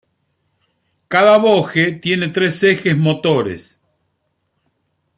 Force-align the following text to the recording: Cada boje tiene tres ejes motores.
Cada 1.09 1.37
boje 1.37 1.91
tiene 1.91 2.29
tres 2.29 2.63
ejes 2.63 2.97
motores. 2.97 3.83